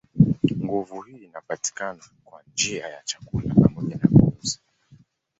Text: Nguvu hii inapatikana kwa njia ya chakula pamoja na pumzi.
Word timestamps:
Nguvu 0.63 1.01
hii 1.01 1.15
inapatikana 1.23 2.03
kwa 2.25 2.41
njia 2.53 2.87
ya 2.87 3.01
chakula 3.03 3.53
pamoja 3.55 3.95
na 4.01 4.07
pumzi. 4.19 4.59